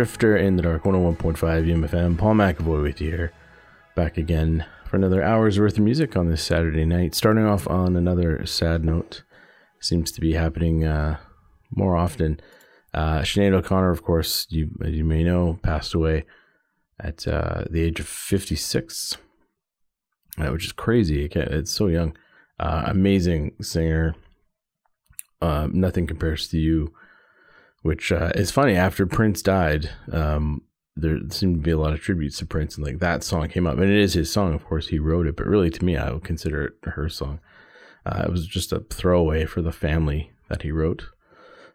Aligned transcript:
Drifter 0.00 0.34
in 0.34 0.56
the 0.56 0.62
Dark 0.62 0.84
101.5 0.84 1.36
UMFM. 1.36 2.16
Paul 2.16 2.32
McAvoy 2.32 2.82
with 2.82 3.02
you 3.02 3.10
here. 3.10 3.32
Back 3.94 4.16
again 4.16 4.64
for 4.86 4.96
another 4.96 5.22
hour's 5.22 5.60
worth 5.60 5.76
of 5.76 5.84
music 5.84 6.16
on 6.16 6.30
this 6.30 6.42
Saturday 6.42 6.86
night. 6.86 7.14
Starting 7.14 7.44
off 7.44 7.68
on 7.68 7.96
another 7.96 8.46
sad 8.46 8.82
note. 8.82 9.24
Seems 9.78 10.10
to 10.12 10.22
be 10.22 10.32
happening 10.32 10.86
uh, 10.86 11.18
more 11.70 11.98
often. 11.98 12.40
Uh, 12.94 13.18
Sinead 13.18 13.52
O'Connor, 13.52 13.90
of 13.90 14.02
course, 14.02 14.46
you, 14.48 14.70
you 14.86 15.04
may 15.04 15.22
know, 15.22 15.58
passed 15.62 15.92
away 15.92 16.24
at 16.98 17.28
uh, 17.28 17.64
the 17.68 17.82
age 17.82 18.00
of 18.00 18.08
56, 18.08 19.18
uh, 20.38 20.46
which 20.46 20.64
is 20.64 20.72
crazy. 20.72 21.26
It's 21.26 21.72
so 21.72 21.88
young. 21.88 22.16
Uh, 22.58 22.84
amazing 22.86 23.52
singer. 23.60 24.14
Uh, 25.42 25.68
nothing 25.70 26.06
compares 26.06 26.48
to 26.48 26.58
you 26.58 26.94
which 27.82 28.12
uh, 28.12 28.30
is 28.34 28.50
funny. 28.50 28.74
After 28.74 29.06
Prince 29.06 29.42
died, 29.42 29.90
um, 30.12 30.62
there 30.96 31.18
seemed 31.30 31.56
to 31.56 31.62
be 31.62 31.70
a 31.70 31.78
lot 31.78 31.92
of 31.92 32.00
tributes 32.00 32.38
to 32.38 32.46
Prince, 32.46 32.76
and 32.76 32.86
like 32.86 32.98
that 32.98 33.24
song 33.24 33.48
came 33.48 33.66
up, 33.66 33.78
and 33.78 33.90
it 33.90 33.98
is 33.98 34.14
his 34.14 34.30
song. 34.30 34.54
Of 34.54 34.64
course, 34.64 34.88
he 34.88 34.98
wrote 34.98 35.26
it, 35.26 35.36
but 35.36 35.46
really, 35.46 35.70
to 35.70 35.84
me, 35.84 35.96
I 35.96 36.10
would 36.10 36.24
consider 36.24 36.64
it 36.64 36.74
her 36.82 37.08
song. 37.08 37.40
Uh, 38.04 38.24
it 38.26 38.30
was 38.30 38.46
just 38.46 38.72
a 38.72 38.80
throwaway 38.90 39.46
for 39.46 39.62
the 39.62 39.72
family 39.72 40.32
that 40.48 40.62
he 40.62 40.72
wrote, 40.72 41.04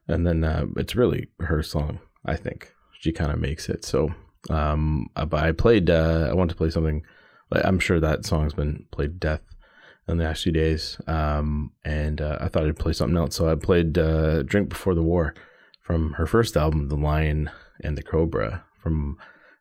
and 0.07 0.25
then 0.25 0.43
uh, 0.43 0.65
it's 0.77 0.95
really 0.95 1.27
her 1.39 1.63
song. 1.63 1.99
I 2.25 2.35
think 2.35 2.73
she 2.99 3.11
kind 3.11 3.31
of 3.31 3.39
makes 3.39 3.69
it. 3.69 3.85
So, 3.85 4.13
um, 4.49 5.09
I 5.15 5.51
played. 5.51 5.89
Uh, 5.89 6.27
I 6.29 6.33
want 6.33 6.49
to 6.51 6.55
play 6.55 6.69
something. 6.69 7.03
I'm 7.51 7.79
sure 7.79 7.99
that 7.99 8.25
song's 8.25 8.53
been 8.53 8.85
played 8.91 9.19
death 9.19 9.41
in 10.07 10.17
the 10.17 10.23
last 10.23 10.43
few 10.43 10.51
days, 10.51 10.99
um, 11.07 11.71
and 11.83 12.21
uh, 12.21 12.37
I 12.41 12.47
thought 12.47 12.65
I'd 12.65 12.77
play 12.77 12.93
something 12.93 13.17
else. 13.17 13.35
So 13.35 13.49
I 13.49 13.55
played 13.55 13.97
uh, 13.97 14.43
"Drink 14.43 14.69
Before 14.69 14.93
the 14.93 15.03
War." 15.03 15.33
From 15.85 16.13
her 16.13 16.25
first 16.25 16.57
album, 16.57 16.89
The 16.89 16.95
Lion 16.95 17.51
and 17.79 17.95
the 17.95 18.01
Cobra, 18.01 18.63
from 18.81 19.17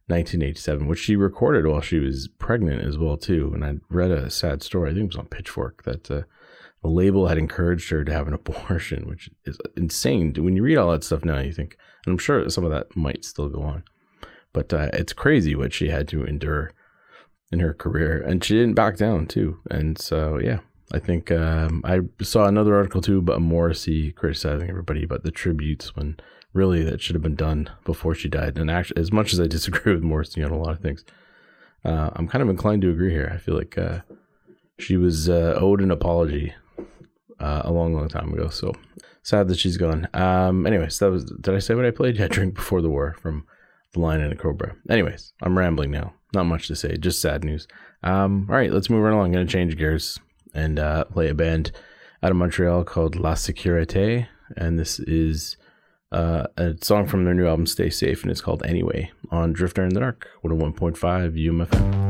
1987, 0.07 0.87
which 0.87 0.99
she 0.99 1.17
recorded 1.17 1.67
while 1.67 1.83
she 1.83 1.99
was 1.99 2.29
pregnant 2.39 2.83
as 2.83 2.97
well 2.97 3.19
too. 3.19 3.53
And 3.55 3.63
I 3.63 3.75
read 3.91 4.11
a 4.11 4.31
sad 4.31 4.63
story. 4.63 4.91
I 4.91 4.95
think 4.95 5.05
it 5.05 5.17
was 5.17 5.17
on 5.17 5.27
Pitchfork 5.27 5.83
that 5.85 6.11
uh, 6.11 6.23
the 6.83 6.89
label 6.89 7.29
had 7.29 7.37
encouraged 7.37 7.91
her 7.91 8.05
to 8.05 8.13
have 8.13 8.27
an 8.27 8.33
abortion, 8.47 9.07
which 9.07 9.29
is 9.45 9.59
insane. 9.77 10.33
When 10.39 10.57
you 10.57 10.63
read 10.63 10.79
all 10.79 10.93
that 10.93 11.05
stuff 11.05 11.27
now, 11.27 11.41
you 11.41 11.53
think, 11.53 11.77
and 12.07 12.15
I'm 12.15 12.19
sure 12.19 12.49
some 12.49 12.65
of 12.65 12.71
that 12.71 12.97
might 12.97 13.23
still 13.23 13.51
go 13.51 13.61
on, 13.61 13.85
but 14.55 14.73
uh, 14.73 14.89
it's 14.95 15.13
crazy 15.13 15.55
what 15.55 15.75
she 15.75 15.89
had 15.89 16.09
to 16.09 16.25
endure 16.25 16.73
in 17.53 17.61
her 17.61 17.75
career, 17.75 18.23
and 18.23 18.43
she 18.43 18.55
didn't 18.55 18.75
back 18.75 18.97
down 18.97 19.27
too. 19.27 19.59
And 19.71 19.99
so, 19.99 20.39
yeah, 20.39 20.61
I 20.93 20.99
think 20.99 21.31
um, 21.31 21.83
I 21.85 22.01
saw 22.23 22.47
another 22.47 22.75
article 22.75 23.01
too 23.01 23.19
about 23.19 23.41
Morrissey 23.41 24.13
criticizing 24.13 24.69
everybody 24.69 25.03
about 25.03 25.23
the 25.23 25.31
tributes 25.31 25.97
when 25.97 26.19
really 26.53 26.83
that 26.85 27.01
should 27.01 27.15
have 27.15 27.23
been 27.23 27.35
done 27.35 27.71
before 27.85 28.15
she 28.15 28.29
died. 28.29 28.59
And 28.59 28.71
actually, 28.71 29.01
as 29.01 29.13
much 29.13 29.33
as 29.33 29.41
I 29.41 29.47
disagree 29.49 29.95
with 29.95 30.03
Morrissey 30.03 30.43
on 30.43 30.51
a 30.51 30.59
lot 30.59 30.73
of 30.73 30.81
things, 30.81 31.05
uh, 31.85 32.11
I'm 32.15 32.29
kind 32.29 32.43
of 32.43 32.49
inclined 32.49 32.83
to 32.83 32.91
agree 32.91 33.11
here. 33.11 33.31
I 33.33 33.39
feel 33.39 33.57
like 33.57 33.77
uh, 33.77 34.01
she 34.79 34.97
was 34.97 35.29
uh, 35.29 35.59
owed 35.61 35.81
an 35.81 35.91
apology 35.91 36.55
uh, 37.41 37.63
a 37.65 37.73
long, 37.73 37.95
long 37.95 38.09
time 38.09 38.33
ago. 38.33 38.49
So 38.49 38.73
sad 39.23 39.49
that 39.49 39.59
she's 39.59 39.77
gone. 39.77 40.09
Um, 40.15 40.67
anyways, 40.67 40.99
that 40.99 41.11
was. 41.11 41.25
Did 41.25 41.55
I 41.55 41.59
say 41.59 41.75
what 41.75 41.87
I 41.87 41.91
played? 41.91 42.17
Yeah, 42.17 42.29
Drink 42.31 42.55
Before 42.55 42.81
the 42.81 42.91
War 42.91 43.17
from 43.21 43.47
The 43.93 44.01
Lion 44.01 44.21
and 44.21 44.33
the 44.33 44.37
Cobra. 44.37 44.77
Anyways, 44.89 45.33
I'm 45.43 45.59
rambling 45.59 45.91
now. 45.91 46.15
Not 46.35 46.45
much 46.45 46.69
to 46.69 46.77
say. 46.77 46.97
Just 46.97 47.21
sad 47.21 47.45
news. 47.45 47.67
Um, 48.03 48.47
all 48.49 48.57
right, 48.57 48.73
let's 48.73 48.91
move 48.91 49.03
right 49.03 49.13
along. 49.13 49.27
I'm 49.27 49.33
gonna 49.33 49.47
change 49.47 49.77
gears 49.77 50.19
and 50.55 50.79
uh, 50.79 51.05
play 51.05 51.29
a 51.29 51.35
band 51.35 51.73
out 52.23 52.31
of 52.31 52.37
Montreal 52.37 52.85
called 52.85 53.17
La 53.17 53.35
Sécurité. 53.35 54.29
And 54.57 54.79
this 54.79 55.01
is 55.01 55.57
uh, 56.13 56.47
a 56.57 56.75
song 56.81 57.07
from 57.07 57.25
their 57.25 57.35
new 57.35 57.47
album, 57.47 57.67
Stay 57.67 57.91
Safe, 57.91 58.23
and 58.23 58.31
it's 58.31 58.41
called 58.41 58.65
Anyway 58.65 59.11
on 59.31 59.53
Drifter 59.53 59.83
in 59.83 59.91
the 59.91 60.01
Dark, 60.01 60.29
101.5 60.45 60.97
UMFM. 60.97 62.04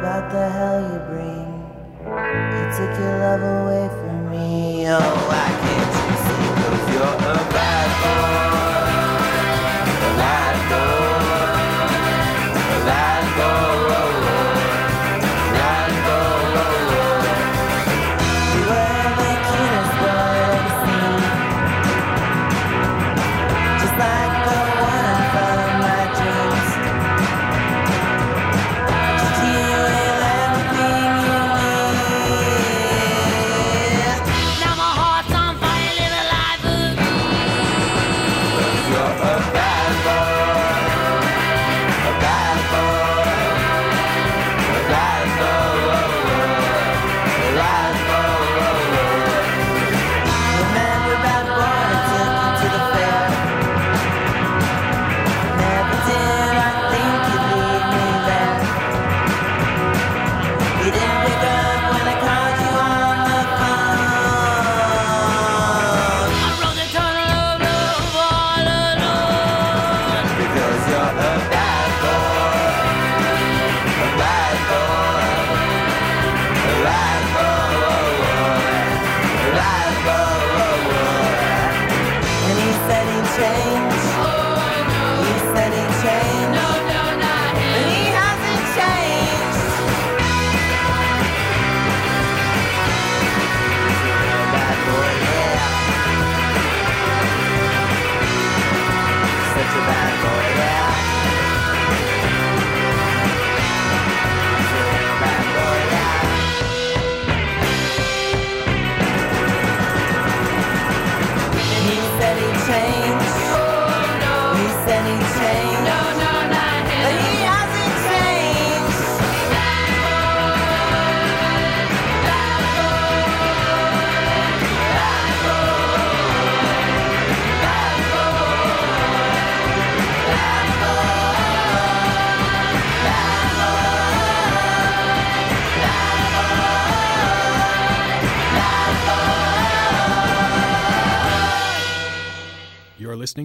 about 0.00 0.32
the 0.32 0.48
hell 0.48 0.80
you 0.80 0.98
bring. 1.10 1.48
You 2.56 2.64
took 2.72 2.98
your 2.98 3.18
love 3.18 3.42
away 3.42 3.86
from 4.00 4.30
me. 4.30 4.88
Oh, 4.88 4.98
why 5.28 5.48
can't 5.60 5.92
you 6.00 6.16
see? 6.24 6.46
Cause 6.56 6.84
you're 6.94 7.20
a 7.32 7.44
bad 7.52 7.88
boy. 8.00 8.49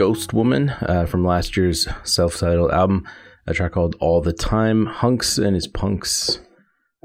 Ghost 0.00 0.32
Woman 0.32 0.70
uh, 0.70 1.04
from 1.04 1.26
last 1.26 1.58
year's 1.58 1.86
self 2.04 2.38
titled 2.38 2.70
album, 2.70 3.06
a 3.46 3.52
track 3.52 3.72
called 3.72 3.96
All 4.00 4.22
the 4.22 4.32
Time. 4.32 4.86
Hunx 4.86 5.36
and 5.36 5.54
his 5.54 5.68
Punx. 5.68 6.38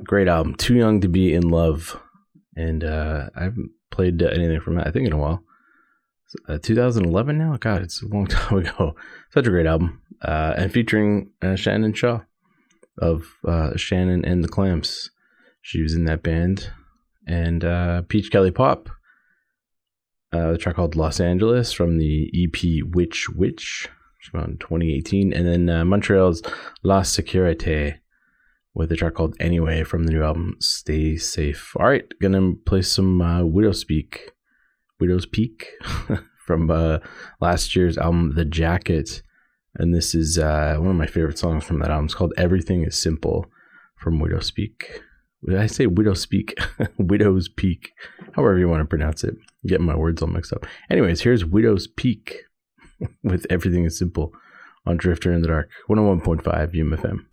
Great 0.05 0.29
album. 0.29 0.55
Too 0.55 0.75
Young 0.75 1.01
to 1.01 1.09
Be 1.09 1.33
in 1.33 1.49
Love. 1.49 2.01
And 2.55 2.85
uh, 2.85 3.31
I 3.35 3.43
haven't 3.43 3.71
played 3.91 4.21
anything 4.21 4.61
from 4.61 4.79
it, 4.79 4.87
I 4.87 4.91
think, 4.91 5.07
in 5.07 5.11
a 5.11 5.17
while. 5.17 5.43
Uh, 6.47 6.57
2011 6.57 7.37
now? 7.37 7.57
God, 7.59 7.81
it's 7.81 8.01
a 8.01 8.07
long 8.07 8.27
time 8.27 8.59
ago. 8.59 8.95
Such 9.29 9.45
a 9.45 9.49
great 9.49 9.65
album. 9.65 10.01
Uh, 10.21 10.53
and 10.55 10.71
featuring 10.71 11.31
uh, 11.41 11.57
Shannon 11.57 11.91
Shaw 11.91 12.21
of 12.97 13.25
Shannon 13.75 14.23
and 14.23 14.41
the 14.41 14.47
Clams. 14.47 15.11
She 15.61 15.81
was 15.81 15.93
in 15.93 16.05
that 16.05 16.23
band. 16.23 16.71
And 17.27 18.07
Peach 18.07 18.31
Kelly 18.31 18.51
Pop 18.51 18.87
uh, 20.35 20.57
track 20.57 20.75
called 20.75 20.95
Los 20.95 21.19
Angeles 21.19 21.71
from 21.71 21.97
the 21.97 22.29
EP 22.33 22.83
Witch 22.93 23.29
Witch, 23.29 23.87
which 24.17 24.33
was 24.33 24.45
in 24.45 24.57
2018, 24.57 25.33
and 25.33 25.47
then 25.47 25.69
uh, 25.69 25.85
Montreal's 25.85 26.41
La 26.83 27.01
Securite 27.01 27.99
with 28.73 28.91
a 28.91 28.95
track 28.95 29.13
called 29.13 29.35
Anyway 29.39 29.83
from 29.83 30.03
the 30.03 30.11
new 30.11 30.23
album 30.23 30.57
Stay 30.59 31.15
Safe. 31.15 31.75
All 31.79 31.87
right, 31.87 32.05
gonna 32.21 32.53
play 32.65 32.81
some 32.81 33.21
uh, 33.21 33.41
Widowspeak, 33.41 34.17
Widow's 34.99 35.25
Peak 35.25 35.67
from 36.45 36.69
uh, 36.69 36.99
last 37.39 37.75
year's 37.75 37.97
album 37.97 38.33
The 38.35 38.45
Jacket, 38.45 39.21
and 39.75 39.93
this 39.93 40.13
is 40.13 40.37
uh, 40.37 40.75
one 40.77 40.91
of 40.91 40.95
my 40.95 41.07
favorite 41.07 41.39
songs 41.39 41.63
from 41.63 41.79
that 41.79 41.91
album. 41.91 42.05
It's 42.05 42.15
called 42.15 42.33
Everything 42.37 42.83
Is 42.83 43.01
Simple 43.01 43.45
from 43.97 44.19
Widowspeak. 44.19 45.01
Did 45.47 45.57
I 45.57 45.67
say 45.67 45.85
Widowspeak? 45.85 46.53
Widow's 46.97 47.47
Peak, 47.49 47.91
however 48.33 48.57
you 48.57 48.67
want 48.67 48.81
to 48.81 48.85
pronounce 48.85 49.23
it. 49.23 49.35
Getting 49.67 49.85
my 49.85 49.95
words 49.95 50.21
all 50.21 50.27
mixed 50.27 50.53
up. 50.53 50.65
Anyways, 50.89 51.21
here's 51.21 51.43
Widow's 51.43 51.87
Peak 51.87 52.43
with 53.23 53.45
Everything 53.49 53.85
is 53.85 53.97
Simple 53.97 54.33
on 54.85 54.97
Drifter 54.97 55.31
in 55.33 55.41
the 55.41 55.47
Dark, 55.47 55.69
101.5 55.89 56.43
UMFM. 56.75 57.25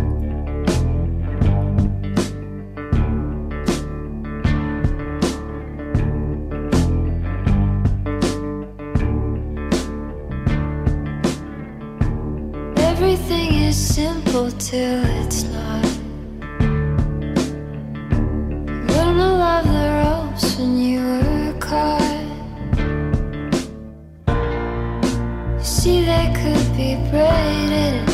Everything 12.79 13.55
is 13.55 13.77
simple 13.95 14.51
till 14.53 15.05
it's 15.23 15.45
not. 15.45 15.85
Learn 18.89 19.17
to 19.17 19.29
love 19.29 19.67
the 19.67 20.29
ropes 20.31 20.57
when 20.57 20.79
you 20.79 21.01
were 21.01 21.22
could 27.11 28.12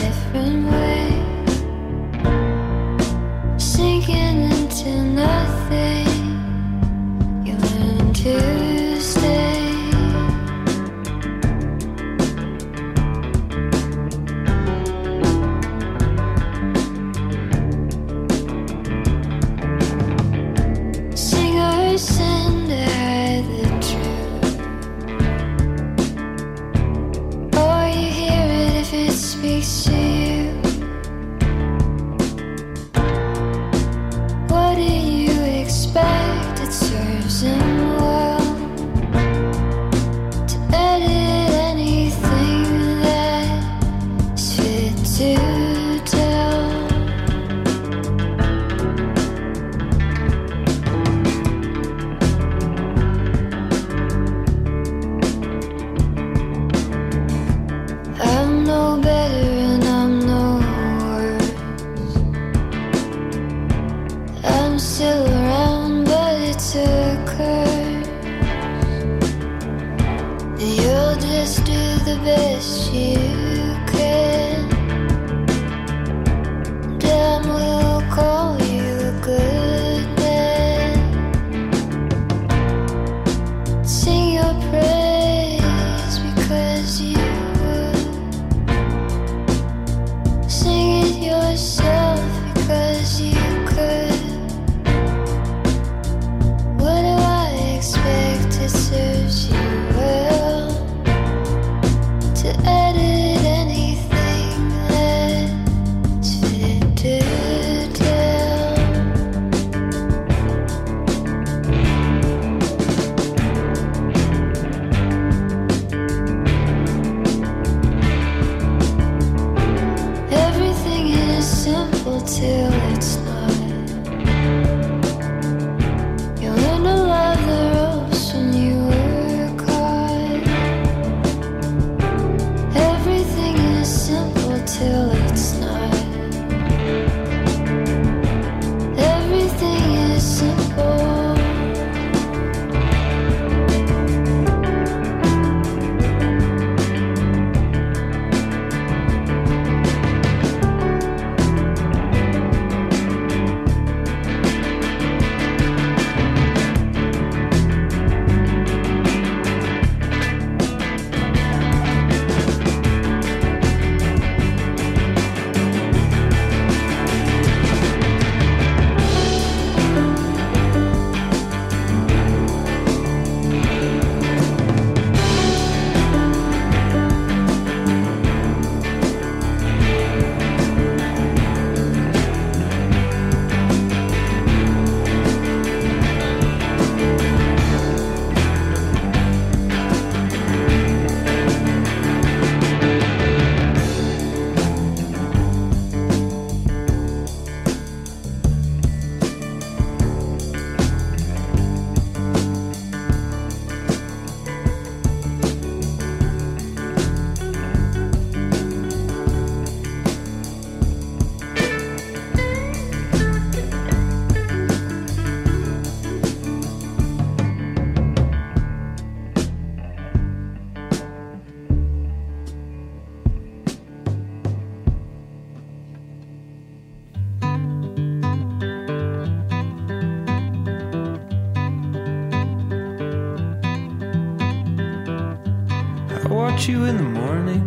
you 236.66 236.86
in 236.86 236.96
the 236.96 237.02
morning, 237.02 237.62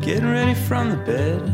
getting 0.00 0.28
ready 0.28 0.54
from 0.54 0.90
the 0.90 0.96
bed. 0.96 1.53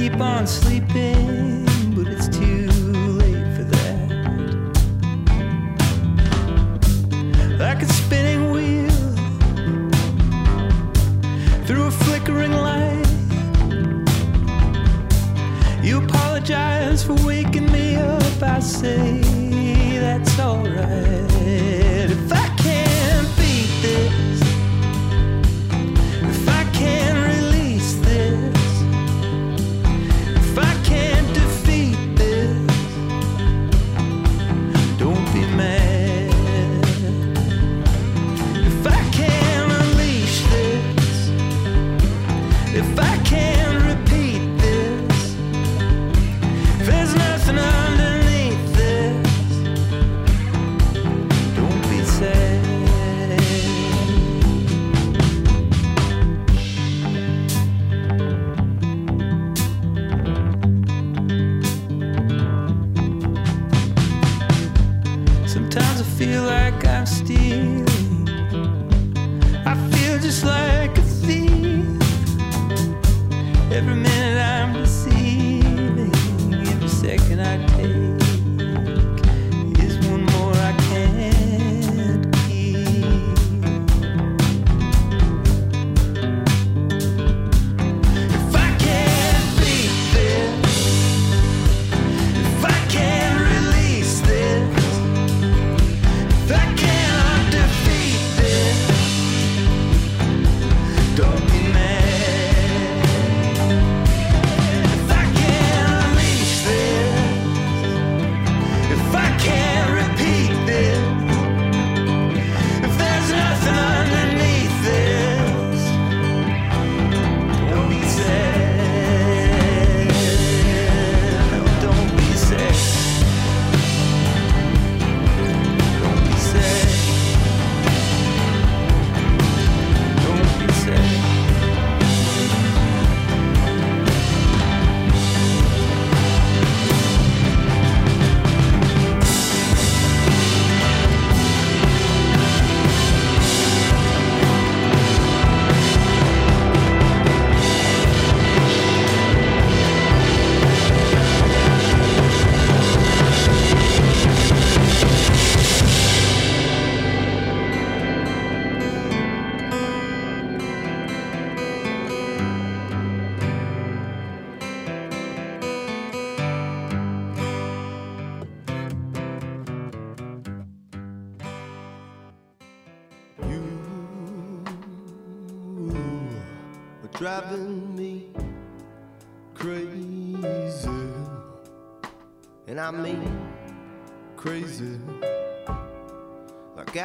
keep 0.00 0.18
on 0.18 0.46
sleeping, 0.46 1.66
but 1.94 2.06
it's 2.06 2.26
too 2.28 2.68
late 3.20 3.54
for 3.54 3.64
that. 3.64 4.08
Like 7.58 7.82
a 7.82 7.86
spinning 7.86 8.50
wheel 8.50 8.88
through 11.66 11.88
a 11.88 11.90
flickering 11.90 12.52
light. 12.52 13.06
You 15.82 16.02
apologize 16.02 17.04
for 17.04 17.16
waking 17.26 17.70
me 17.70 17.96
up, 17.96 18.42
I 18.42 18.60
say. 18.60 19.29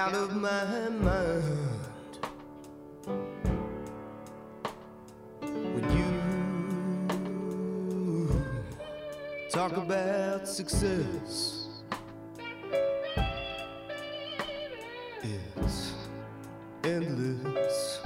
out 0.06 0.14
of 0.14 0.36
my 0.36 0.90
mind 0.90 2.20
when 5.74 5.86
you 5.98 6.12
talk 9.50 9.76
about 9.78 10.48
success. 10.48 11.70
It's 15.24 15.94
endless 16.84 18.00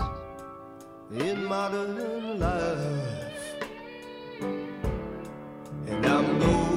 in 1.12 1.44
modern 1.44 2.40
life, 2.40 3.56
and 5.88 6.06
I'm. 6.06 6.69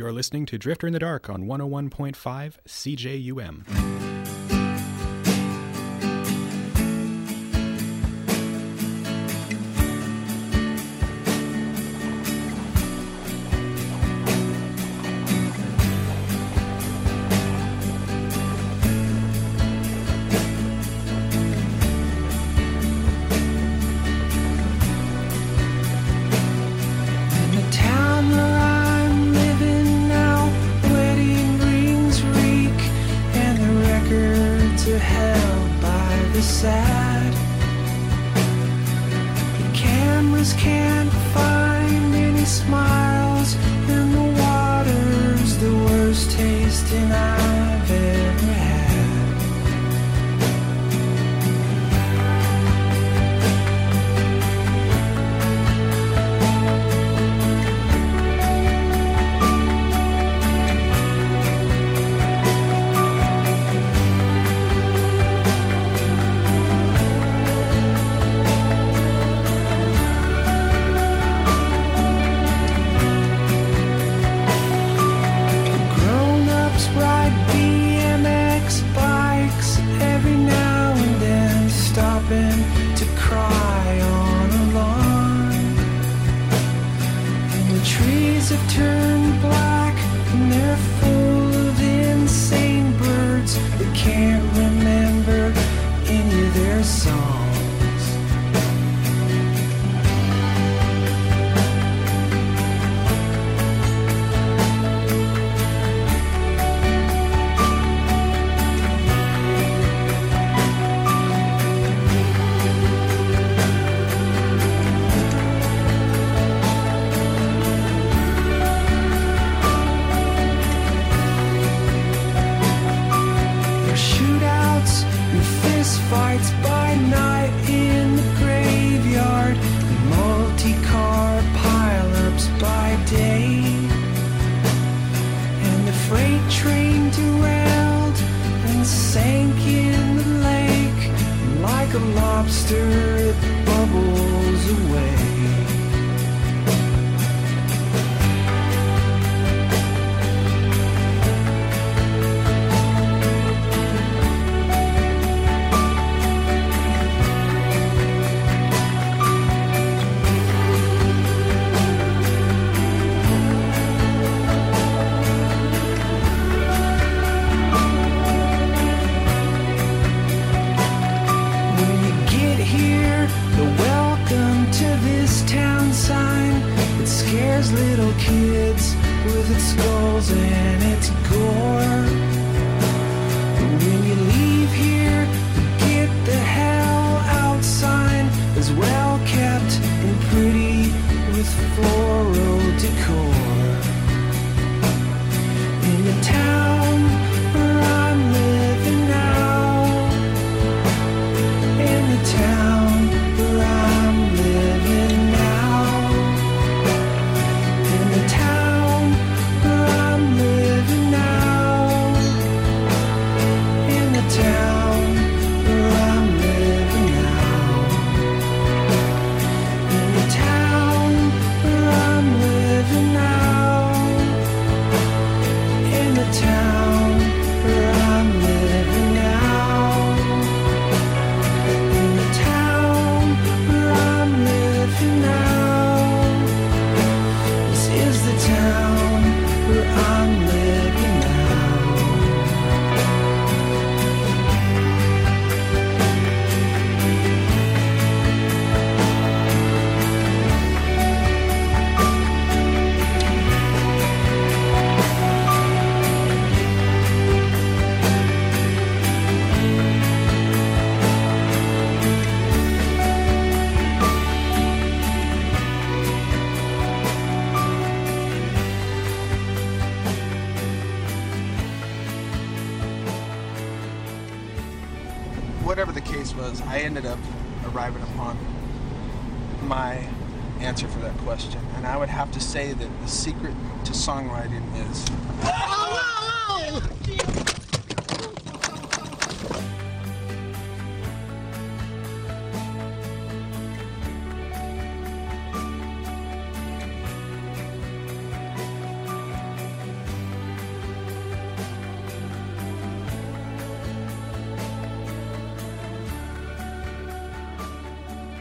You're 0.00 0.14
listening 0.14 0.46
to 0.46 0.56
Drifter 0.56 0.86
in 0.86 0.94
the 0.94 0.98
Dark 0.98 1.28
on 1.28 1.42
101.5 1.42 2.54
CJUM. 2.66 3.99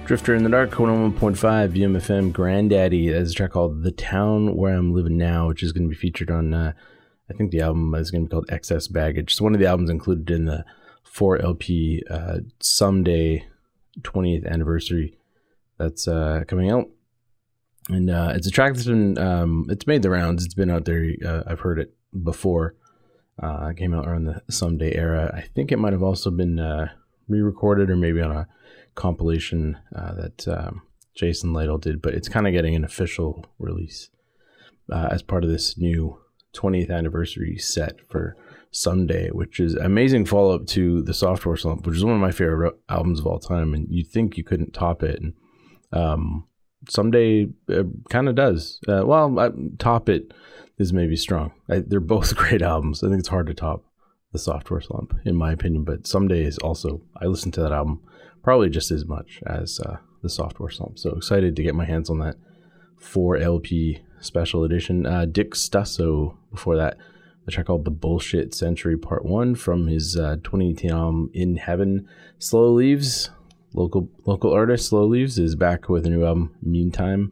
Drifter 0.10 0.34
in 0.34 0.42
the 0.42 0.50
Dark, 0.50 0.72
101.5 0.72 1.38
UMFM 1.76 2.32
Grandaddy. 2.32 3.14
That's 3.14 3.30
a 3.30 3.34
track 3.36 3.52
called 3.52 3.84
The 3.84 3.92
Town 3.92 4.56
Where 4.56 4.74
I'm 4.74 4.92
Living 4.92 5.20
Now, 5.20 5.48
which 5.48 5.62
is 5.62 5.72
going 5.72 5.84
to 5.84 5.90
be 5.90 5.96
featured 5.96 6.32
on, 6.32 6.52
uh, 6.52 6.74
I 7.30 7.34
think 7.34 7.52
the 7.52 7.62
album 7.62 7.94
is 7.94 8.10
going 8.10 8.24
to 8.24 8.28
be 8.28 8.32
called 8.32 8.50
Excess 8.50 8.88
Baggage. 8.88 9.34
It's 9.34 9.40
one 9.40 9.54
of 9.54 9.60
the 9.60 9.68
albums 9.68 9.92
included 9.92 10.32
in 10.32 10.46
the 10.46 10.66
4LP 11.06 12.02
uh, 12.10 12.40
Someday 12.60 13.46
20th 14.02 14.52
anniversary 14.52 15.16
that's 15.78 16.08
uh, 16.08 16.44
coming 16.48 16.72
out. 16.72 16.90
And 17.90 18.10
uh, 18.10 18.32
it's 18.34 18.48
a 18.48 18.52
track 18.52 18.74
that's 18.74 18.88
been, 18.88 19.16
um, 19.20 19.68
it's 19.70 19.86
made 19.86 20.02
the 20.02 20.10
rounds. 20.10 20.44
It's 20.44 20.56
been 20.56 20.72
out 20.72 20.86
there. 20.86 21.08
Uh, 21.24 21.44
I've 21.46 21.60
heard 21.60 21.78
it 21.78 21.94
before. 22.24 22.74
Uh, 23.40 23.68
it 23.68 23.78
came 23.78 23.94
out 23.94 24.08
around 24.08 24.24
the 24.24 24.42
Someday 24.50 24.96
era. 24.96 25.32
I 25.38 25.42
think 25.42 25.72
it 25.72 25.78
might 25.78 25.94
have 25.94 26.02
also 26.02 26.32
been 26.32 26.58
uh, 26.58 26.88
re 27.28 27.42
recorded 27.42 27.92
or 27.92 27.96
maybe 27.96 28.24
on 28.24 28.32
a 28.32 28.48
compilation 29.00 29.78
uh, 29.96 30.14
that 30.14 30.48
um, 30.48 30.82
Jason 31.16 31.54
Lytle 31.54 31.78
did, 31.78 32.02
but 32.02 32.14
it's 32.14 32.30
kind 32.30 32.46
of 32.46 32.54
getting 32.54 32.76
an 32.76 32.84
official 32.84 33.46
release 33.58 34.10
uh, 34.92 35.08
as 35.10 35.24
part 35.24 35.44
of 35.44 35.50
this 35.50 35.78
new 35.78 36.20
20th 36.54 36.92
anniversary 36.92 37.58
set 37.58 37.96
for 38.08 38.36
Someday, 38.72 39.30
which 39.30 39.60
is 39.60 39.74
amazing 39.74 40.26
follow 40.26 40.54
up 40.54 40.68
to 40.68 41.02
the 41.02 41.12
Sophtware 41.12 41.58
Slump, 41.58 41.88
which 41.88 41.96
is 41.96 42.06
one 42.06 42.14
of 42.14 42.22
my 42.22 42.32
favorite 42.32 42.76
albums 42.88 43.20
of 43.20 43.26
all 43.26 43.40
time, 43.40 43.74
and 43.74 43.88
you'd 43.90 44.08
think 44.08 44.38
you 44.38 44.44
couldn't 44.44 44.76
top 44.76 45.02
it. 45.02 45.20
And 45.20 45.34
um, 45.92 46.46
Someday 46.88 47.48
uh, 47.68 47.84
kind 48.12 48.30
of 48.30 48.36
does. 48.36 48.80
Uh, 48.88 49.02
well, 49.06 49.40
I, 49.40 49.50
top 49.80 50.08
it 50.08 50.32
is 50.78 50.94
maybe 50.94 51.16
strong. 51.16 51.52
I, 51.68 51.80
they're 51.80 52.00
both 52.00 52.36
great 52.44 52.62
albums. 52.62 53.04
I 53.04 53.08
think 53.08 53.20
it's 53.20 53.30
hard 53.30 53.48
to 53.48 53.56
top 53.56 53.86
the 54.34 54.38
Sophtware 54.38 54.84
Slump, 54.84 55.16
in 55.26 55.36
my 55.36 55.52
opinion. 55.52 55.84
But 55.84 56.06
Someday 56.06 56.44
is 56.44 56.60
also 56.60 57.02
I 57.20 57.26
listened 57.26 57.56
to 57.56 57.64
that 57.64 57.72
album 57.72 58.02
probably 58.44 58.70
just 58.70 58.92
as 58.92 59.06
much 59.06 59.42
as 59.46 59.80
uh, 59.80 59.98
the 60.22 60.30
Sophtware 60.30 60.72
Slump. 60.72 61.00
So 61.00 61.12
excited 61.12 61.56
to 61.56 61.64
get 61.64 61.76
my 61.76 61.86
hands 61.86 62.10
on 62.10 62.20
that 62.20 62.36
4LP 63.02 64.02
special 64.20 64.64
edition. 64.64 65.06
Uh, 65.06 65.26
Dick 65.26 65.52
Stusso 65.52 66.36
before 66.52 66.76
that, 66.76 66.98
the 67.46 67.52
track 67.52 67.68
called 67.68 67.86
"The 67.86 67.92
Bullshit 67.92 68.54
Century 68.54 68.98
Part 68.98 69.26
One" 69.26 69.56
from 69.56 69.88
his 69.88 70.18
uh, 70.18 70.36
2018 70.38 70.92
album 70.92 71.32
"In 71.34 71.58
Heaven." 71.58 72.08
Slow 72.38 72.72
Leaves, 72.74 73.32
local 73.74 74.10
local 74.26 74.52
artist 74.54 74.88
Slow 74.88 75.06
Leaves 75.06 75.40
is 75.40 75.56
back 75.56 75.90
with 75.90 76.06
a 76.06 76.10
new 76.10 76.26
album. 76.26 76.56
Meantime, 76.62 77.32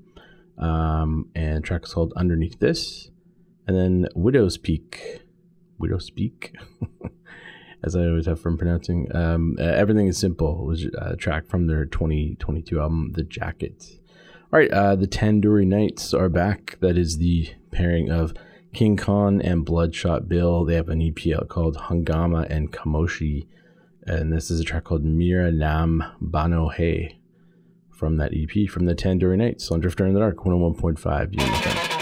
um, 0.58 1.30
and 1.36 1.64
track 1.64 1.84
is 1.84 1.94
called 1.94 2.14
"Underneath 2.16 2.60
This," 2.60 3.12
and 3.68 3.78
then 3.78 4.08
Widowspeak. 4.16 5.22
Widow's 5.80 6.10
Peak. 6.10 6.56
as 7.88 7.96
I 7.96 8.06
always 8.06 8.26
have 8.26 8.40
fun 8.42 8.58
pronouncing. 8.58 9.14
Um, 9.16 9.56
uh, 9.58 9.64
Everything 9.64 10.08
is 10.08 10.18
Simple 10.18 10.66
was 10.66 10.86
a 10.98 11.16
track 11.16 11.48
from 11.48 11.68
their 11.68 11.86
2022 11.86 12.80
album, 12.80 13.14
The 13.14 13.24
Jacket. 13.24 14.00
All 14.52 14.60
right, 14.60 14.70
uh, 14.72 14.96
the 14.96 15.08
Tandoori 15.08 15.66
Knights 15.66 16.14
are 16.14 16.30
back. 16.30 16.78
That 16.82 16.98
is 16.98 17.18
the 17.18 17.50
pairing 17.72 18.12
of 18.12 18.34
King 18.74 18.98
Khan 18.98 19.42
and 19.42 19.66
Bloodshot 19.66 20.28
Bill. 20.28 20.66
They 20.66 20.76
have 20.76 20.90
an 20.90 21.02
EP 21.02 21.34
out 21.34 21.48
called 21.48 21.78
Hungama 21.78 22.46
and 22.50 22.72
Kamoshi. 22.72 23.48
And 24.06 24.32
this 24.32 24.52
is 24.52 24.60
a 24.60 24.64
track 24.64 24.84
called 24.84 25.04
Mira 25.04 25.52
Nam 25.52 26.04
Bano 26.22 26.70
Hey 26.70 27.20
from 27.92 28.18
that 28.18 28.32
EP 28.34 28.70
from 28.70 28.86
the 28.86 28.96
Tandoori 28.96 29.38
Knights 29.38 29.72
on 29.72 29.80
Drifter 29.80 30.06
in 30.06 30.14
the 30.14 30.20
Dark, 30.20 30.38
101.5 30.38 31.34
UMFM. 31.34 31.97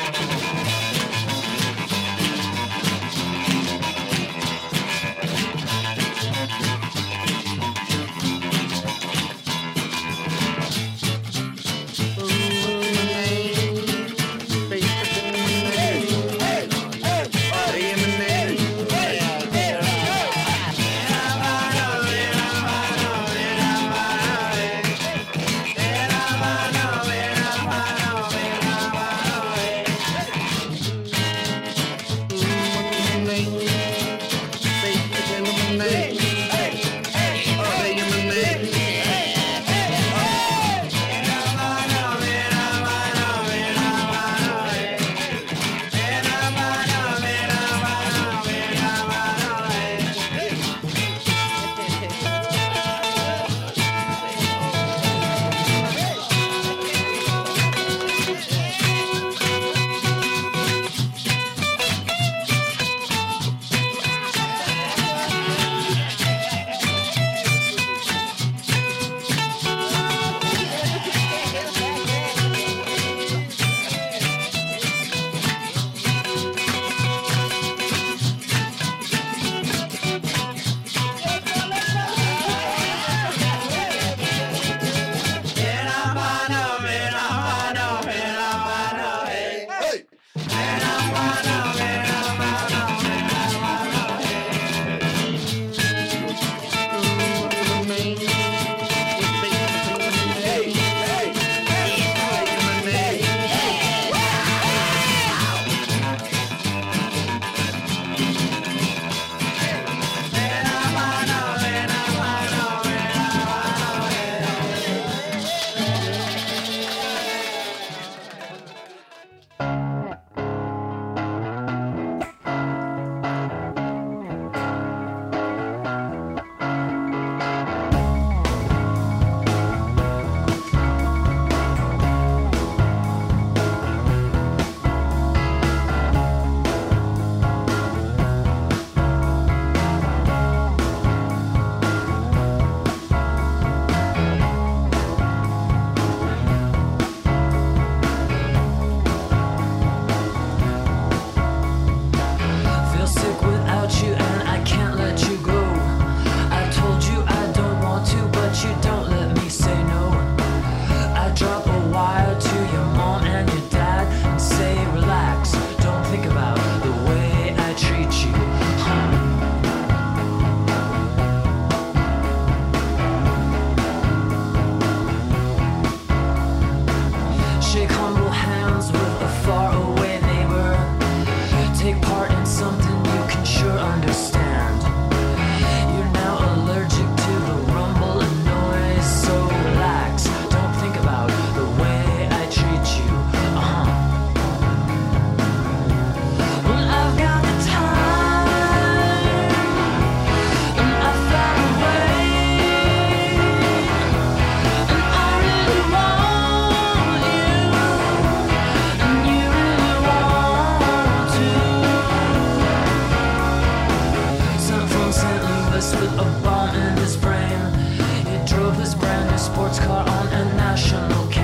national 220.75 221.34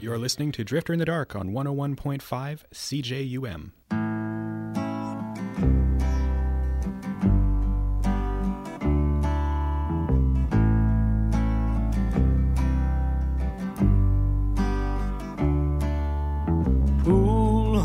You're 0.00 0.18
listening 0.18 0.52
to 0.52 0.64
Drifter 0.64 0.92
in 0.92 0.98
the 0.98 1.06
Dark 1.06 1.34
on 1.34 1.52
101.5 1.52 2.20
CJUM. 2.74 3.72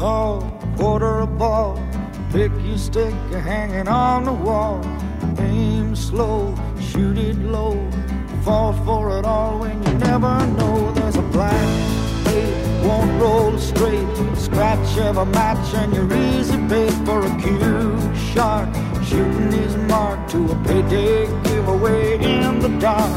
hall, 0.04 0.42
quarter 0.76 1.20
a 1.22 1.28
ball. 1.28 1.80
Pick 2.34 2.52
your 2.68 2.78
stick 2.78 3.14
hanging 3.32 3.88
on 3.88 4.26
the 4.26 4.34
wall. 4.34 4.82
Aim 5.40 5.96
slow, 5.96 6.54
shoot 6.90 7.18
it 7.18 7.38
low. 7.56 7.76
Fall 8.44 8.74
for 8.86 9.18
it 9.18 9.24
all 9.24 9.60
when 9.60 9.78
you 9.86 9.94
never 10.10 10.36
know. 10.58 10.92
There's 10.92 11.16
a 11.16 11.28
black 11.36 11.68
plate, 12.24 12.86
won't 12.86 13.14
roll 13.22 13.58
straight. 13.58 14.10
Scratch 14.36 14.98
of 14.98 15.16
a 15.26 15.26
match 15.26 15.74
and 15.74 15.94
you're 15.96 16.14
easy 16.28 16.58
bait 16.72 16.96
for 17.08 17.20
a 17.26 17.34
cute 17.42 18.18
shark. 18.34 18.70
Shooting 19.08 19.54
his 19.54 19.78
mark 19.94 20.20
to 20.32 20.40
a 20.52 20.56
payday 20.66 21.28
giveaway 21.46 22.18
in 22.20 22.60
the 22.60 22.72
dark. 22.88 23.14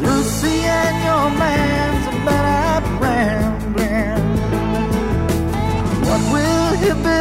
Lucy 0.00 0.56
and 0.82 0.96
your 1.08 1.26
man's 1.38 2.06
a 2.12 2.16
better 2.26 2.98
friend. 2.98 3.53
he'll 6.84 6.96
be 6.96 7.20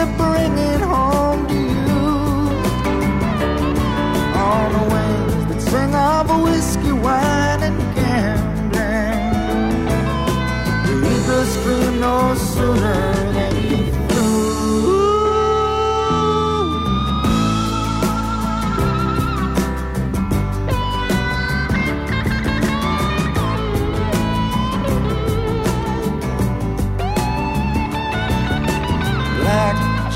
it 0.57 0.82
home 0.82 1.47
to 1.47 1.53
you 1.53 2.03
the 4.74 4.84
that 5.49 5.61
sing 5.61 5.95
of 5.95 6.28
whiskey, 6.43 6.91
wine, 6.91 7.64
and 7.70 7.80
gambling. 7.95 9.22
The 10.86 10.95
no 11.99 12.36
sooner. 12.36 13.12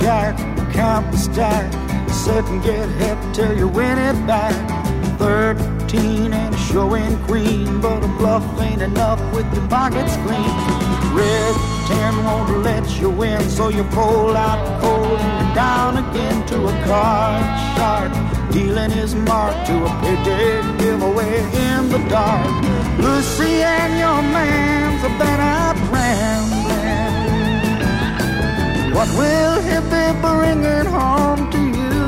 Back, 0.07 0.37
count 0.71 1.11
the 1.11 1.17
stack, 1.17 1.69
sit 2.09 2.45
and 2.45 2.63
get 2.63 2.87
hip 3.01 3.19
till 3.33 3.53
you 3.57 3.67
win 3.67 3.97
it 3.97 4.17
back. 4.25 4.55
Thirteen 5.19 6.31
and 6.31 6.55
showing 6.69 7.17
queen, 7.25 7.81
but 7.81 8.01
a 8.01 8.07
bluff 8.19 8.45
ain't 8.61 8.81
enough 8.81 9.19
with 9.35 9.47
your 9.53 9.67
pockets 9.67 10.15
clean. 10.23 10.53
Red 11.19 11.55
ten 11.89 12.13
won't 12.23 12.63
let 12.63 12.85
you 13.01 13.09
win, 13.09 13.41
so 13.49 13.67
you 13.67 13.83
pull 13.99 14.37
out 14.37 14.61
cold 14.81 15.19
and 15.19 15.53
down 15.53 15.97
again 15.97 16.37
to 16.51 16.57
a 16.73 16.75
card 16.85 17.43
sharp, 17.75 18.11
dealing 18.53 18.91
his 18.91 19.13
mark 19.13 19.55
to 19.67 19.75
a 19.89 19.91
payday 20.01 20.61
giveaway 20.77 21.35
in 21.67 21.89
the 21.89 22.01
dark. 22.07 22.53
Lucy 23.03 23.61
and 23.61 23.93
your 24.03 24.21
man's 24.35 25.03
a 25.03 25.11
out 25.51 25.75
rambling. 25.91 26.56
What 28.97 29.09
will 29.09 29.61
he 29.61 29.77
be 29.93 30.05
bringing 30.25 30.87
home 30.87 31.51
to 31.51 31.59
you? 31.59 31.99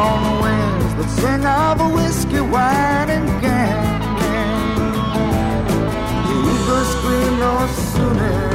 On 0.00 0.16
the 0.24 0.34
winds 0.42 0.94
that 0.96 1.10
sing 1.20 1.44
of 1.44 1.80
a 1.82 1.88
whiskey, 1.94 2.40
wine, 2.40 3.10
and 3.10 3.28
gambling. 3.42 4.94
The 6.24 6.34
eagle 6.54 6.84
screamed 6.92 7.38
no 7.40 7.54
sooner 7.92 8.47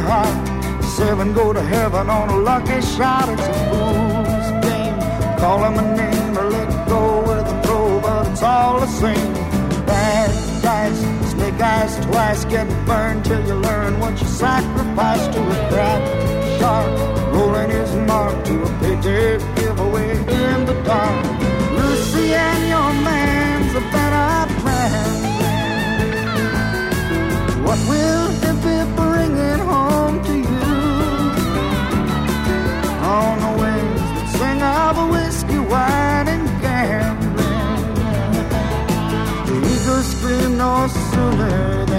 heart, 0.00 0.26
hot. 0.26 0.84
Seven 0.96 1.32
go 1.32 1.52
to 1.52 1.62
heaven 1.62 2.08
on 2.10 2.28
a 2.28 2.36
lucky 2.36 2.80
shot. 2.80 3.28
It's 3.28 3.42
a 3.42 3.52
fool's 3.68 4.48
game. 4.64 4.98
Call 5.38 5.64
him 5.64 5.78
a 5.78 5.96
name 5.96 6.38
or 6.38 6.50
let 6.50 6.88
go 6.88 7.20
with 7.22 7.46
a 7.46 7.62
throw, 7.62 8.00
but 8.00 8.26
it's 8.28 8.42
all 8.42 8.80
the 8.80 8.86
same. 8.86 9.34
Bad 9.86 10.30
guys, 10.62 10.98
snake 11.30 11.60
eyes 11.60 11.96
twice, 12.06 12.44
get 12.44 12.68
burned 12.86 13.24
till 13.24 13.44
you 13.46 13.54
learn 13.54 13.98
what 14.00 14.20
you 14.20 14.26
sacrifice 14.26 15.26
to 15.34 15.40
a 15.40 15.68
crap 15.70 16.02
shark. 16.58 16.88
Rolling 17.34 17.70
his 17.70 17.94
mark 18.06 18.44
to 18.44 18.62
a 18.62 18.78
payday 18.80 19.38
giveaway 19.56 20.10
in 20.10 20.66
the 20.66 20.74
dark. 20.84 21.24
Lucy 21.72 22.34
and 22.34 22.68
your 22.68 22.92
man's 23.08 23.74
a 23.74 23.80
better 23.80 24.52
plan. 24.60 25.22
What 27.64 27.78
will 27.88 28.21
wine, 35.72 36.28
and 36.28 36.48
gambling. 36.60 37.94
The 39.46 39.56
eagle 39.72 40.02
screamed 40.12 40.58
no 40.58 40.86
sooner 41.10 41.91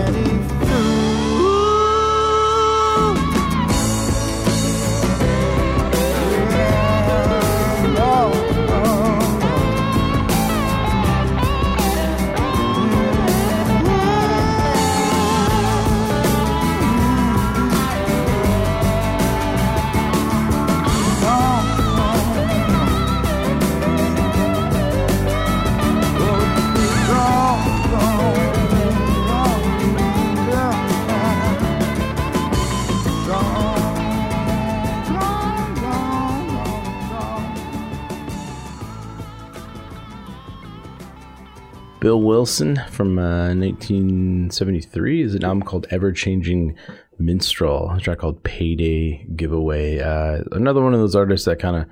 Bill 42.03 42.21
Wilson 42.21 42.81
from 42.89 43.17
uh, 43.17 43.55
1973 43.55 45.21
is 45.21 45.35
an 45.35 45.45
album 45.45 45.63
called 45.63 45.87
Ever 45.89 46.11
Changing 46.11 46.75
Minstrel, 47.17 47.91
a 47.91 47.99
track 48.01 48.17
called 48.17 48.43
Payday 48.43 49.25
Giveaway. 49.37 49.99
Uh, 49.99 50.43
another 50.51 50.81
one 50.81 50.93
of 50.93 50.99
those 50.99 51.15
artists 51.15 51.45
that 51.45 51.59
kind 51.59 51.77
of 51.77 51.85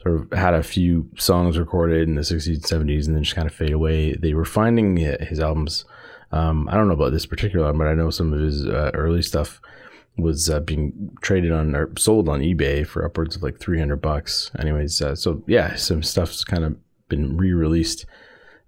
sort 0.00 0.20
of 0.20 0.38
had 0.38 0.54
a 0.54 0.62
few 0.62 1.10
songs 1.18 1.58
recorded 1.58 2.08
in 2.08 2.14
the 2.14 2.20
60s 2.20 2.46
and 2.46 2.62
70s 2.62 3.06
and 3.08 3.16
then 3.16 3.24
just 3.24 3.34
kind 3.34 3.48
of 3.48 3.52
fade 3.52 3.72
away. 3.72 4.12
They 4.12 4.34
were 4.34 4.44
finding 4.44 4.98
his 4.98 5.40
albums. 5.40 5.84
Um, 6.30 6.68
I 6.68 6.76
don't 6.76 6.86
know 6.86 6.94
about 6.94 7.10
this 7.10 7.26
particular 7.26 7.66
one, 7.66 7.76
but 7.76 7.88
I 7.88 7.94
know 7.94 8.10
some 8.10 8.32
of 8.32 8.38
his 8.38 8.68
uh, 8.68 8.92
early 8.94 9.20
stuff 9.20 9.60
was 10.16 10.48
uh, 10.48 10.60
being 10.60 11.10
traded 11.22 11.50
on 11.50 11.74
or 11.74 11.90
sold 11.98 12.28
on 12.28 12.38
eBay 12.38 12.86
for 12.86 13.04
upwards 13.04 13.34
of 13.34 13.42
like 13.42 13.58
300 13.58 13.96
bucks. 13.96 14.52
Anyways, 14.60 15.02
uh, 15.02 15.16
so 15.16 15.42
yeah, 15.48 15.74
some 15.74 16.04
stuff's 16.04 16.44
kind 16.44 16.62
of 16.62 16.76
been 17.08 17.36
re-released. 17.36 18.06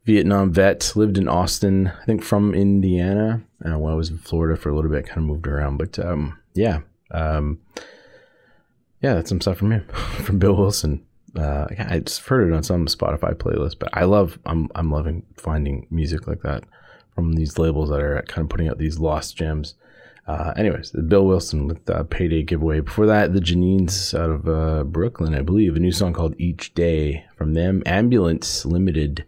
Vietnam 0.08 0.50
vet, 0.50 0.96
lived 0.96 1.18
in 1.18 1.28
Austin, 1.28 1.92
I 2.00 2.04
think 2.06 2.24
from 2.24 2.54
Indiana. 2.54 3.42
Uh, 3.62 3.78
when 3.78 3.92
I 3.92 3.94
was 3.94 4.08
in 4.08 4.16
Florida 4.16 4.58
for 4.58 4.70
a 4.70 4.74
little 4.74 4.90
bit, 4.90 5.04
kind 5.04 5.18
of 5.18 5.24
moved 5.24 5.46
around, 5.46 5.76
but 5.76 5.98
um, 5.98 6.38
yeah, 6.54 6.78
um, 7.10 7.58
yeah, 9.02 9.12
that's 9.12 9.28
some 9.28 9.42
stuff 9.42 9.58
from 9.58 9.72
him, 9.72 9.86
from 10.24 10.38
Bill 10.38 10.56
Wilson. 10.56 11.04
Uh, 11.36 11.66
yeah, 11.72 11.88
I 11.90 11.98
just 11.98 12.22
heard 12.22 12.50
it 12.50 12.56
on 12.56 12.62
some 12.62 12.86
Spotify 12.86 13.34
playlist, 13.34 13.78
but 13.78 13.90
I 13.92 14.04
love, 14.04 14.38
I'm, 14.46 14.70
I'm 14.74 14.90
loving 14.90 15.26
finding 15.36 15.86
music 15.90 16.26
like 16.26 16.40
that 16.40 16.64
from 17.14 17.34
these 17.34 17.58
labels 17.58 17.90
that 17.90 18.00
are 18.00 18.22
kind 18.28 18.46
of 18.46 18.48
putting 18.48 18.70
out 18.70 18.78
these 18.78 18.98
lost 18.98 19.36
gems. 19.36 19.74
Uh, 20.26 20.54
anyways, 20.56 20.90
Bill 20.92 21.26
Wilson 21.26 21.68
with 21.68 21.90
uh, 21.90 22.04
Payday 22.04 22.44
Giveaway. 22.44 22.80
Before 22.80 23.04
that, 23.04 23.34
the 23.34 23.40
Janines 23.40 24.18
out 24.18 24.30
of 24.30 24.48
uh, 24.48 24.84
Brooklyn, 24.84 25.34
I 25.34 25.42
believe, 25.42 25.76
a 25.76 25.80
new 25.80 25.92
song 25.92 26.14
called 26.14 26.34
Each 26.38 26.72
Day 26.72 27.26
from 27.36 27.52
them. 27.52 27.82
Ambulance 27.84 28.64
Limited 28.64 29.26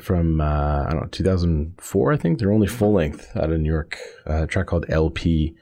from 0.00 0.40
uh, 0.40 0.84
I 0.84 0.90
don't 0.90 1.02
know 1.02 1.08
2004 1.10 2.12
I 2.12 2.16
think 2.16 2.38
they're 2.38 2.52
only 2.52 2.66
full 2.66 2.92
length 2.92 3.36
out 3.36 3.50
of 3.50 3.60
New 3.60 3.70
York 3.70 3.98
uh, 4.28 4.42
a 4.42 4.46
track 4.46 4.66
called 4.66 4.86
LP 4.88 5.54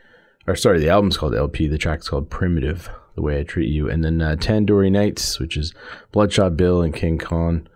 or 0.46 0.56
sorry 0.56 0.80
the 0.80 0.88
album's 0.88 1.16
called 1.16 1.34
LP 1.34 1.68
the 1.68 1.78
track's 1.78 2.08
called 2.08 2.30
Primitive 2.30 2.88
the 3.14 3.22
way 3.22 3.38
I 3.38 3.42
treat 3.42 3.68
you 3.68 3.88
and 3.88 4.04
then 4.04 4.20
uh, 4.22 4.36
Tandoori 4.36 4.90
Knights 4.90 5.38
which 5.38 5.56
is 5.56 5.74
Bloodshot 6.10 6.56
Bill 6.56 6.82
and 6.82 6.94
King 6.94 7.18
Khan 7.18 7.68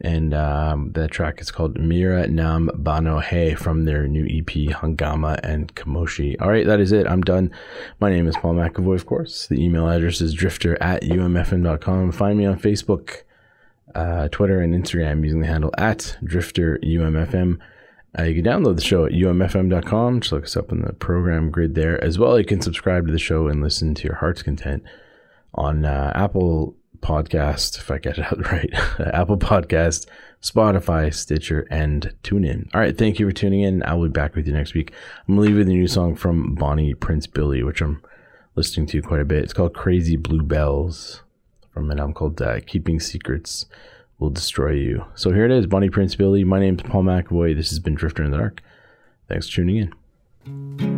and 0.00 0.32
um, 0.32 0.92
that 0.92 1.10
track 1.10 1.40
is 1.40 1.50
called 1.50 1.78
Mira 1.78 2.28
Nam 2.28 2.70
Bano 2.74 3.18
Hey 3.18 3.54
from 3.54 3.84
their 3.84 4.06
new 4.06 4.24
EP 4.26 4.72
Hangama 4.76 5.40
and 5.42 5.74
Kamoshi. 5.74 6.40
All 6.40 6.50
right, 6.50 6.66
that 6.66 6.78
is 6.78 6.92
it. 6.92 7.06
I'm 7.08 7.22
done. 7.22 7.50
My 7.98 8.08
name 8.08 8.28
is 8.28 8.36
Paul 8.36 8.54
McAvoy, 8.54 8.94
of 8.94 9.06
course. 9.06 9.48
The 9.48 9.60
email 9.60 9.88
address 9.88 10.20
is 10.20 10.34
drifter 10.34 10.80
at 10.80 11.02
umfm.com. 11.02 12.12
Find 12.12 12.38
me 12.38 12.46
on 12.46 12.60
Facebook, 12.60 13.22
uh, 13.94 14.28
Twitter, 14.28 14.60
and 14.60 14.74
Instagram 14.74 15.24
using 15.24 15.40
the 15.40 15.46
handle 15.46 15.72
at 15.78 16.16
drifterumfm. 16.24 17.58
Uh, 18.18 18.22
you 18.22 18.42
can 18.42 18.44
download 18.44 18.76
the 18.76 18.82
show 18.82 19.04
at 19.04 19.12
umfm.com. 19.12 20.20
Just 20.20 20.32
look 20.32 20.44
us 20.44 20.56
up 20.56 20.72
in 20.72 20.82
the 20.82 20.92
program 20.94 21.50
grid 21.50 21.74
there. 21.74 22.02
As 22.02 22.18
well, 22.18 22.38
you 22.38 22.44
can 22.44 22.60
subscribe 22.60 23.06
to 23.06 23.12
the 23.12 23.18
show 23.18 23.48
and 23.48 23.62
listen 23.62 23.94
to 23.94 24.04
your 24.04 24.16
heart's 24.16 24.42
content 24.42 24.82
on 25.54 25.84
uh, 25.84 26.12
Apple 26.14 26.74
Podcast, 27.00 27.78
if 27.78 27.90
I 27.90 27.98
get 27.98 28.18
it 28.18 28.24
out 28.24 28.38
right, 28.52 28.70
Apple 29.14 29.36
Podcast, 29.36 30.06
Spotify, 30.42 31.12
Stitcher, 31.12 31.66
and 31.70 32.14
TuneIn. 32.22 32.68
All 32.74 32.80
right, 32.80 32.96
thank 32.96 33.18
you 33.18 33.26
for 33.26 33.32
tuning 33.32 33.60
in. 33.60 33.82
I'll 33.84 34.02
be 34.02 34.08
back 34.08 34.34
with 34.34 34.46
you 34.46 34.52
next 34.52 34.74
week. 34.74 34.92
I'm 35.26 35.34
gonna 35.34 35.42
leave 35.42 35.52
you 35.52 35.58
with 35.58 35.68
a 35.68 35.72
new 35.72 35.86
song 35.86 36.16
from 36.16 36.54
Bonnie 36.54 36.94
Prince 36.94 37.26
Billy, 37.26 37.62
which 37.62 37.80
I'm 37.80 38.02
listening 38.56 38.86
to 38.88 39.02
quite 39.02 39.20
a 39.20 39.24
bit. 39.24 39.44
It's 39.44 39.52
called 39.52 39.74
Crazy 39.74 40.16
Blue 40.16 40.42
Bells 40.42 41.22
from 41.78 41.92
an 41.92 42.00
album 42.00 42.12
called 42.12 42.42
uh, 42.42 42.58
Keeping 42.66 42.98
Secrets 42.98 43.66
Will 44.18 44.30
Destroy 44.30 44.72
You. 44.72 45.04
So 45.14 45.30
here 45.30 45.44
it 45.44 45.52
is, 45.52 45.66
Bonnie 45.66 45.90
Prince 45.90 46.16
Billy. 46.16 46.42
My 46.42 46.58
name's 46.58 46.82
Paul 46.82 47.04
McAvoy. 47.04 47.54
This 47.54 47.70
has 47.70 47.78
been 47.78 47.94
Drifter 47.94 48.24
in 48.24 48.32
the 48.32 48.38
Dark. 48.38 48.62
Thanks 49.28 49.48
for 49.48 49.56
tuning 49.56 49.76
in. 49.76 50.97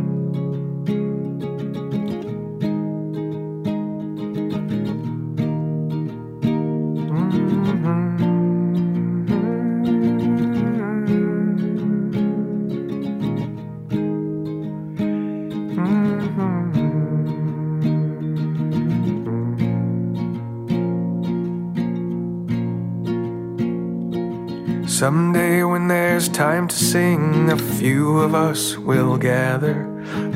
Few 27.81 28.19
of 28.19 28.35
us 28.35 28.77
will 28.77 29.17
gather 29.17 29.89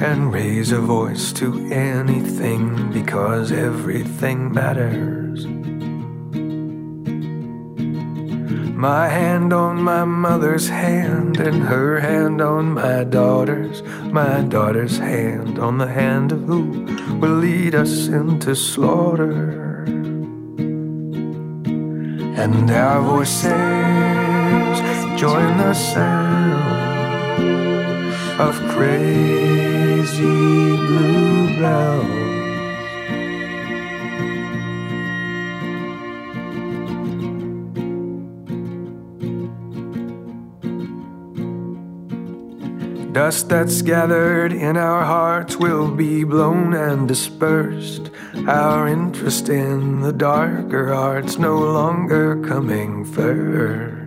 and 0.02 0.32
raise 0.32 0.72
a 0.72 0.80
voice 0.80 1.30
to 1.30 1.70
anything 1.70 2.90
because 2.90 3.52
everything 3.52 4.50
matters. 4.50 5.44
My 8.74 9.08
hand 9.08 9.52
on 9.52 9.82
my 9.82 10.06
mother's 10.06 10.70
hand, 10.70 11.38
and 11.38 11.64
her 11.64 12.00
hand 12.00 12.40
on 12.40 12.72
my 12.72 13.04
daughter's, 13.04 13.82
my 14.04 14.40
daughter's 14.40 14.96
hand 14.96 15.58
on 15.58 15.76
the 15.76 15.88
hand 15.88 16.32
of 16.32 16.44
who 16.44 16.62
will 17.20 17.36
lead 17.36 17.74
us 17.74 18.08
into 18.08 18.56
slaughter. 18.56 19.84
And 22.42 22.70
our 22.70 23.02
voices 23.02 23.52
join 25.20 25.58
the 25.58 25.74
sound 25.74 26.93
of 28.38 28.54
crazy 28.70 30.14
bluebells. 30.86 32.24
Dust 43.12 43.48
that's 43.48 43.80
gathered 43.82 44.52
in 44.52 44.76
our 44.76 45.04
hearts 45.04 45.56
will 45.56 45.88
be 45.88 46.24
blown 46.24 46.74
and 46.74 47.06
dispersed. 47.06 48.10
Our 48.48 48.88
interest 48.88 49.48
in 49.48 50.00
the 50.00 50.12
darker 50.12 50.92
arts 50.92 51.38
no 51.38 51.56
longer 51.56 52.42
coming 52.42 53.04
first. 53.04 54.03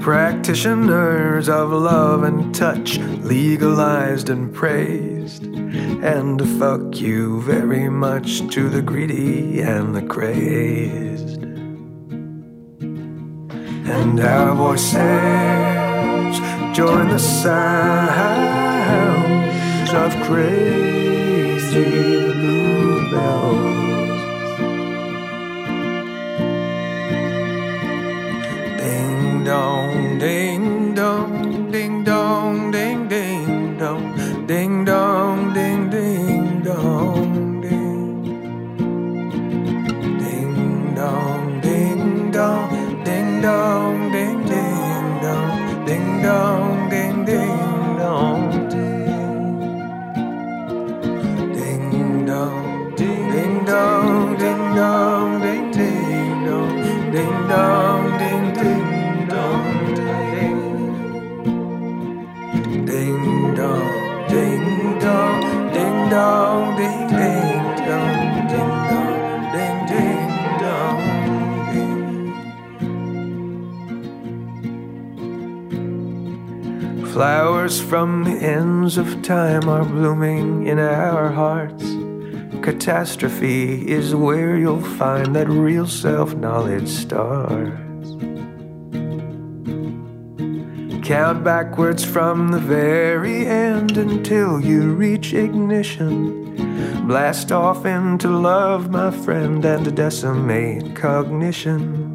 Practitioners 0.00 1.48
of 1.48 1.70
love 1.70 2.22
and 2.22 2.54
touch, 2.54 2.98
legalized 2.98 4.30
and 4.30 4.52
praised. 4.54 5.44
And 5.44 6.40
fuck 6.58 7.00
you 7.00 7.42
very 7.42 7.90
much 7.90 8.48
to 8.54 8.70
the 8.70 8.80
greedy 8.80 9.60
and 9.60 9.94
the 9.94 10.02
crazed. 10.02 11.42
And 13.92 14.20
our 14.20 14.54
voices 14.54 14.96
join 16.74 17.08
the 17.08 17.18
sounds 17.18 18.70
of 19.92 20.14
crazy 20.26 22.09
Ding 29.50 30.49
Flowers 77.12 77.80
from 77.80 78.22
the 78.22 78.30
ends 78.30 78.96
of 78.96 79.20
time 79.20 79.68
are 79.68 79.84
blooming 79.84 80.68
in 80.68 80.78
our 80.78 81.28
hearts. 81.28 81.84
Catastrophe 82.62 83.90
is 83.90 84.14
where 84.14 84.56
you'll 84.56 84.80
find 84.80 85.34
that 85.34 85.48
real 85.48 85.88
self 85.88 86.34
knowledge 86.36 86.88
starts. 86.88 87.76
Count 91.04 91.42
backwards 91.42 92.04
from 92.04 92.52
the 92.52 92.60
very 92.60 93.44
end 93.44 93.96
until 93.96 94.60
you 94.60 94.94
reach 94.94 95.34
ignition. 95.34 97.08
Blast 97.08 97.50
off 97.50 97.84
into 97.86 98.28
love, 98.28 98.90
my 98.90 99.10
friend, 99.10 99.64
and 99.64 99.96
decimate 99.96 100.94
cognition. 100.94 102.09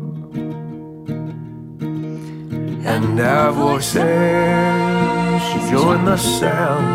And 2.95 3.19
our 3.19 3.51
voices 3.51 3.99
join 5.69 6.05
the 6.05 6.15
sound 6.15 6.87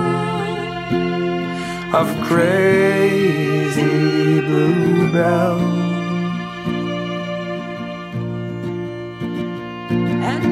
of 1.95 2.07
crazy 2.27 3.81
bluebells. 4.41 5.61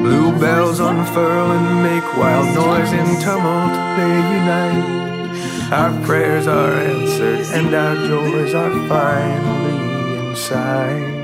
Bluebells 0.03 0.79
unfurl 0.79 1.51
and 1.57 1.81
make 1.81 2.05
wild 2.15 2.53
noise 2.53 2.93
in 2.93 3.07
tumult, 3.19 3.73
they 3.97 4.17
unite. 4.37 4.99
Our 5.73 5.91
prayers 6.05 6.45
are 6.45 6.73
answered 6.73 7.47
and 7.57 7.73
our 7.73 7.95
joys 7.95 8.53
are 8.53 8.87
finally 8.87 10.29
inside. 10.29 11.17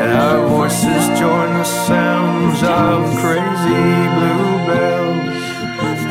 And 0.00 0.12
our 0.12 0.49
voices 0.70 1.18
join 1.18 1.50
the 1.54 1.64
sounds 1.64 2.62
of 2.62 3.02
crazy 3.18 4.08
bluebells. 4.14 5.42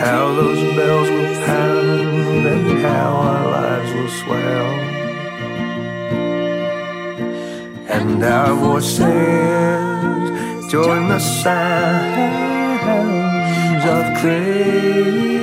How 0.04 0.34
those 0.34 0.76
bells 0.76 1.10
will 1.10 1.34
pound 1.46 2.46
and 2.46 2.80
how 2.80 3.10
our 3.32 3.46
lives 3.52 3.92
will 3.94 4.14
swell. 4.22 4.72
And 7.88 8.24
our 8.24 8.54
voices 8.56 9.08
join 10.70 11.08
the 11.08 11.20
sounds 11.20 11.86
of 13.86 14.18
crazy 14.20 15.40